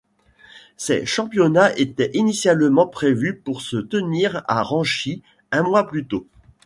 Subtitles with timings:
[0.77, 6.25] Ces championnats étaient initialement prévus pour se tenir à Ranchi un mois plus tôt.